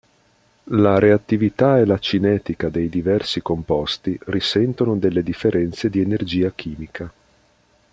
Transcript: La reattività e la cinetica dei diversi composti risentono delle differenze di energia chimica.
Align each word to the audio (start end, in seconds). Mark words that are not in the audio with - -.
La 0.73 0.97
reattività 0.97 1.77
e 1.77 1.85
la 1.85 1.99
cinetica 1.99 2.69
dei 2.69 2.89
diversi 2.89 3.39
composti 3.43 4.17
risentono 4.25 4.95
delle 4.97 5.21
differenze 5.21 5.91
di 5.91 6.01
energia 6.01 6.51
chimica. 6.55 7.13